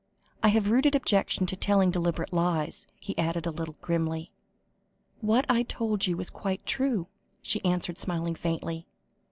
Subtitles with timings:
[0.41, 4.31] I have a rooted objection to telling deliberate lies," he added a little grimly.
[5.19, 7.05] "What I told you was quite true,"
[7.43, 8.87] she answered, smiling faintly.